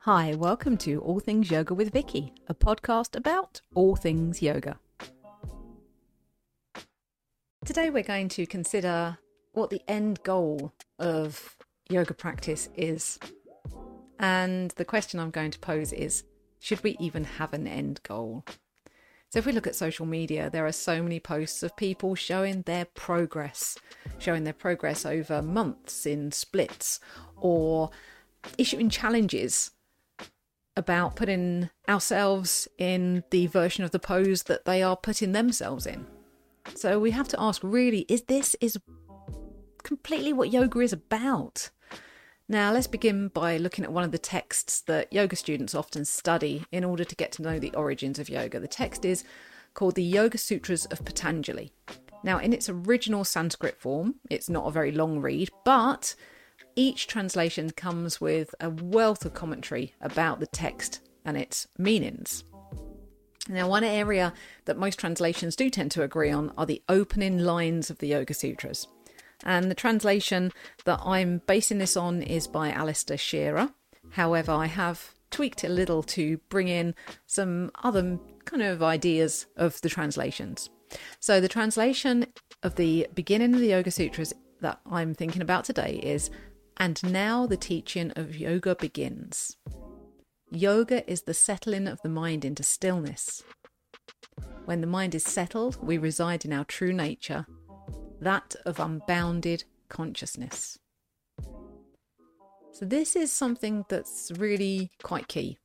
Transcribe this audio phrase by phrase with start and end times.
[0.00, 4.78] Hi, welcome to All Things Yoga with Vicky, a podcast about all things yoga.
[7.64, 9.16] Today we're going to consider
[9.52, 11.56] what the end goal of
[11.88, 13.18] yoga practice is.
[14.18, 16.24] And the question I'm going to pose is
[16.58, 18.44] should we even have an end goal?
[19.30, 22.62] So, if we look at social media, there are so many posts of people showing
[22.62, 23.76] their progress,
[24.18, 26.98] showing their progress over months in splits,
[27.36, 27.90] or
[28.56, 29.70] issuing challenges
[30.76, 36.06] about putting ourselves in the version of the pose that they are putting themselves in.
[36.74, 38.78] So we have to ask really is this is
[39.82, 41.70] completely what yoga is about?
[42.50, 46.64] Now, let's begin by looking at one of the texts that yoga students often study
[46.72, 48.58] in order to get to know the origins of yoga.
[48.58, 49.22] The text is
[49.74, 51.72] called the Yoga Sutras of Patanjali.
[52.24, 56.14] Now, in its original Sanskrit form, it's not a very long read, but
[56.78, 62.44] each translation comes with a wealth of commentary about the text and its meanings.
[63.48, 64.32] Now, one area
[64.66, 68.32] that most translations do tend to agree on are the opening lines of the Yoga
[68.32, 68.86] Sutras.
[69.44, 70.52] And the translation
[70.84, 73.70] that I'm basing this on is by Alistair Shearer.
[74.10, 76.94] However, I have tweaked a little to bring in
[77.26, 80.70] some other kind of ideas of the translations.
[81.18, 82.26] So, the translation
[82.62, 86.30] of the beginning of the Yoga Sutras that I'm thinking about today is
[86.78, 89.56] And now the teaching of yoga begins.
[90.50, 93.42] Yoga is the settling of the mind into stillness.
[94.64, 97.46] When the mind is settled, we reside in our true nature
[98.20, 100.78] that of unbounded consciousness.
[102.72, 105.58] So, this is something that's really quite key.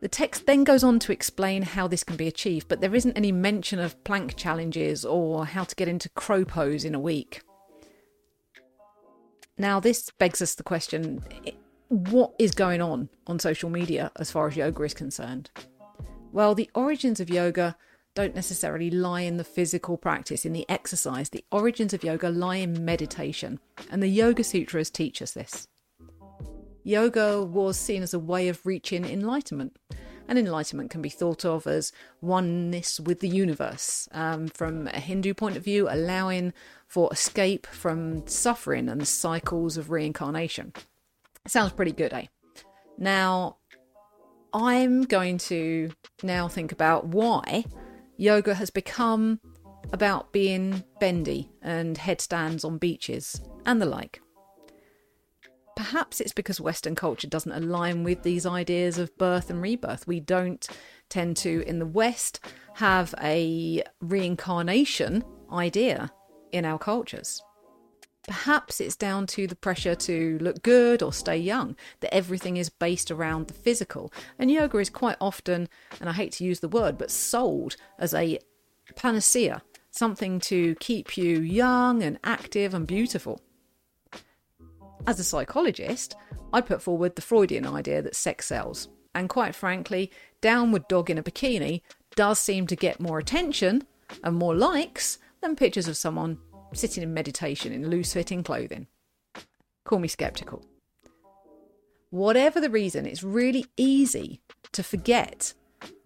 [0.00, 3.16] The text then goes on to explain how this can be achieved, but there isn't
[3.16, 7.42] any mention of plank challenges or how to get into crow pose in a week.
[9.56, 11.22] Now, this begs us the question
[11.88, 15.50] what is going on on social media as far as yoga is concerned?
[16.32, 17.76] Well, the origins of yoga
[18.14, 21.28] don't necessarily lie in the physical practice, in the exercise.
[21.28, 23.58] The origins of yoga lie in meditation,
[23.90, 25.66] and the Yoga Sutras teach us this.
[26.84, 29.76] Yoga was seen as a way of reaching enlightenment,
[30.28, 34.08] and enlightenment can be thought of as oneness with the universe.
[34.12, 36.52] Um, from a Hindu point of view, allowing
[36.86, 40.72] for escape from suffering and the cycles of reincarnation.
[41.46, 42.26] Sounds pretty good, eh?
[42.96, 43.56] Now,
[44.52, 45.90] I'm going to
[46.22, 47.64] now think about why
[48.16, 49.40] yoga has become
[49.92, 54.20] about being bendy and headstands on beaches and the like.
[55.76, 60.06] Perhaps it's because Western culture doesn't align with these ideas of birth and rebirth.
[60.06, 60.66] We don't
[61.08, 62.40] tend to, in the West,
[62.74, 66.12] have a reincarnation idea
[66.52, 67.42] in our cultures.
[68.26, 72.70] Perhaps it's down to the pressure to look good or stay young, that everything is
[72.70, 74.12] based around the physical.
[74.38, 75.68] And yoga is quite often,
[76.00, 78.38] and I hate to use the word, but sold as a
[78.96, 83.40] panacea, something to keep you young and active and beautiful.
[85.06, 86.16] As a psychologist,
[86.52, 88.88] I'd put forward the Freudian idea that sex sells.
[89.14, 90.10] And quite frankly,
[90.40, 91.82] downward dog in a bikini
[92.16, 93.82] does seem to get more attention
[94.22, 96.38] and more likes than pictures of someone
[96.72, 98.86] sitting in meditation in loose fitting clothing.
[99.84, 100.64] Call me skeptical.
[102.10, 104.40] Whatever the reason, it's really easy
[104.72, 105.52] to forget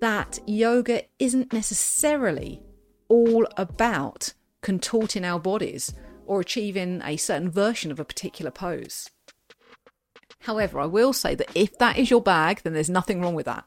[0.00, 2.60] that yoga isn't necessarily
[3.08, 5.94] all about contorting our bodies
[6.28, 9.10] or achieving a certain version of a particular pose.
[10.40, 13.46] However, I will say that if that is your bag, then there's nothing wrong with
[13.46, 13.64] that.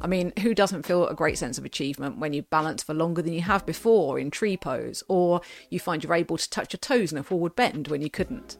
[0.00, 3.22] I mean, who doesn't feel a great sense of achievement when you balance for longer
[3.22, 6.78] than you have before in tree pose, or you find you're able to touch your
[6.78, 8.56] toes in a forward bend when you couldn't?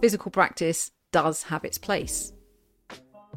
[0.00, 2.32] Physical practice does have its place.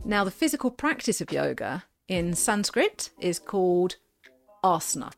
[0.03, 3.95] Now, the physical practice of yoga in Sanskrit is called
[4.63, 5.13] asana,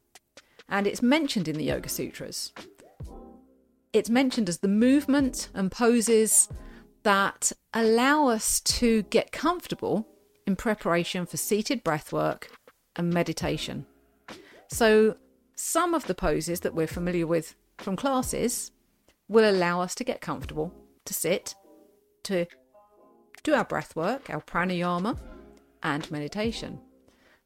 [0.70, 2.52] and it's mentioned in the Yoga Sutras.
[3.94, 6.50] It's mentioned as the movement and poses
[7.04, 10.08] that allow us to get comfortable
[10.48, 12.46] in preparation for seated breathwork
[12.96, 13.86] and meditation.
[14.70, 15.18] So,
[15.56, 18.72] some of the poses that we're familiar with from classes
[19.28, 20.74] will allow us to get comfortable,
[21.06, 21.54] to sit,
[22.24, 22.48] to
[23.44, 25.20] do our breathwork, our pranayama,
[25.84, 26.80] and meditation.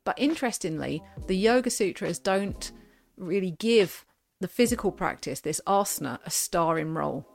[0.05, 2.71] But interestingly, the Yoga Sutras don't
[3.17, 4.05] really give
[4.39, 7.27] the physical practice, this asana, a starring role.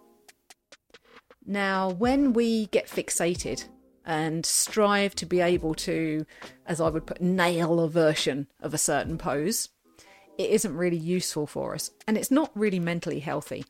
[1.45, 3.65] Now, when we get fixated
[4.05, 6.25] and strive to be able to,
[6.67, 9.69] as I would put, nail a version of a certain pose,
[10.39, 11.91] it isn't really useful for us.
[12.07, 13.65] And it's not really mentally healthy.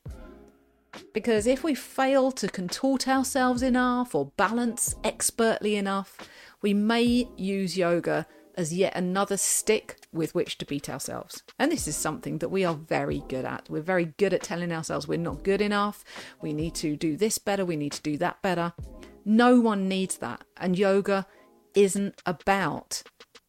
[1.14, 6.18] Because if we fail to contort ourselves enough or balance expertly enough,
[6.60, 11.42] we may use yoga as yet another stick with which to beat ourselves.
[11.58, 13.68] And this is something that we are very good at.
[13.70, 16.04] We're very good at telling ourselves we're not good enough,
[16.40, 18.72] we need to do this better, we need to do that better.
[19.24, 20.44] No one needs that.
[20.56, 21.26] And yoga
[21.74, 23.02] isn't about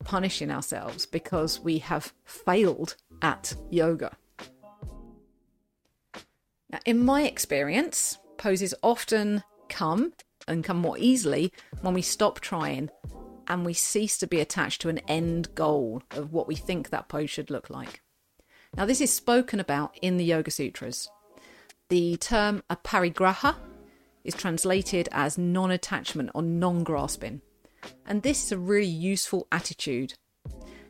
[0.04, 4.16] punishing ourselves because we have failed at yoga.
[6.70, 10.14] Now, in my experience, poses often come
[10.48, 11.52] and come more easily
[11.82, 12.90] when we stop trying
[13.54, 17.08] and we cease to be attached to an end goal of what we think that
[17.08, 18.02] pose should look like.
[18.76, 21.08] Now, this is spoken about in the Yoga Sutras.
[21.90, 23.56] The term aparigraha
[24.24, 27.42] is translated as non attachment or non grasping.
[28.08, 30.16] And this is a really useful attitude.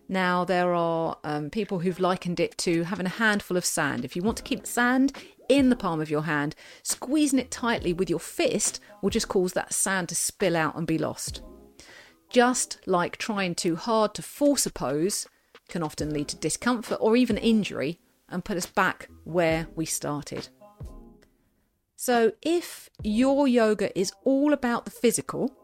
[0.07, 4.05] Now, there are um, people who've likened it to having a handful of sand.
[4.05, 5.11] If you want to keep sand
[5.49, 9.51] in the palm of your hand, squeezing it tightly with your fist will just cause
[9.51, 11.41] that sand to spill out and be lost.
[12.33, 15.27] Just like trying too hard to force a pose
[15.69, 20.49] can often lead to discomfort or even injury and put us back where we started.
[21.95, 25.55] So, if your yoga is all about the physical,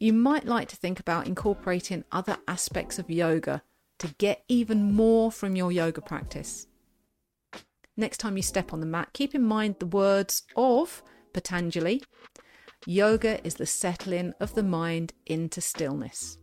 [0.00, 3.62] you might like to think about incorporating other aspects of yoga
[4.00, 6.66] to get even more from your yoga practice.
[7.96, 12.02] Next time you step on the mat, keep in mind the words of Patanjali
[12.86, 16.38] Yoga is the settling of the mind into stillness.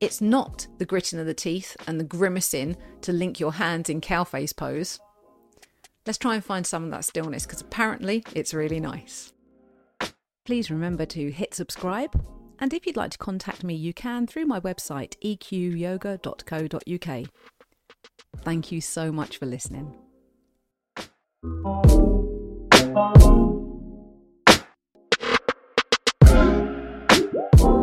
[0.00, 4.00] It's not the gritting of the teeth and the grimacing to link your hands in
[4.00, 4.98] cow face pose.
[6.06, 9.32] Let's try and find some of that stillness because apparently it's really nice.
[10.44, 12.14] Please remember to hit subscribe
[12.58, 17.26] and if you'd like to contact me, you can through my website, eqyoga.co.uk.
[18.38, 19.94] Thank you so much for listening.
[27.36, 27.75] Bye.